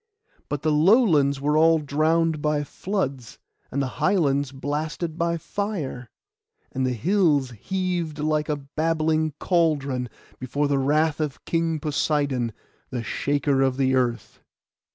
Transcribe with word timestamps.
But 0.49 0.63
the 0.63 0.71
lowlands 0.71 1.39
were 1.39 1.55
all 1.55 1.77
drowned 1.77 2.41
by 2.41 2.63
floods, 2.63 3.37
and 3.71 3.83
the 3.83 4.01
highlands 4.01 4.51
blasted 4.51 5.15
by 5.15 5.37
fire, 5.37 6.09
and 6.71 6.87
the 6.87 6.93
hills 6.93 7.51
heaved 7.51 8.17
like 8.17 8.49
a 8.49 8.55
babbling 8.55 9.33
cauldron, 9.39 10.09
before 10.39 10.67
the 10.67 10.79
wrath 10.79 11.19
of 11.19 11.45
King 11.45 11.79
Poseidon, 11.79 12.51
the 12.89 13.03
shaker 13.03 13.61
of 13.61 13.77
the 13.77 13.93
earth. 13.93 14.39